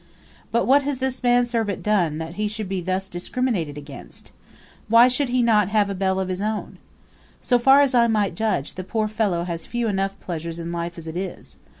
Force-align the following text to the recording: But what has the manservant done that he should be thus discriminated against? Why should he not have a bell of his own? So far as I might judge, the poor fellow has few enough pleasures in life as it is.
But 0.51 0.65
what 0.65 0.81
has 0.81 0.97
the 0.97 1.15
manservant 1.21 1.83
done 1.83 2.17
that 2.17 2.33
he 2.33 2.47
should 2.47 2.67
be 2.67 2.81
thus 2.81 3.07
discriminated 3.07 3.77
against? 3.77 4.31
Why 4.87 5.07
should 5.07 5.29
he 5.29 5.43
not 5.43 5.69
have 5.69 5.91
a 5.91 5.93
bell 5.93 6.19
of 6.19 6.27
his 6.27 6.41
own? 6.41 6.79
So 7.39 7.59
far 7.59 7.81
as 7.81 7.93
I 7.93 8.07
might 8.07 8.33
judge, 8.33 8.73
the 8.73 8.83
poor 8.83 9.07
fellow 9.07 9.43
has 9.43 9.67
few 9.67 9.87
enough 9.87 10.19
pleasures 10.19 10.57
in 10.57 10.71
life 10.71 10.97
as 10.97 11.07
it 11.07 11.15
is. 11.15 11.55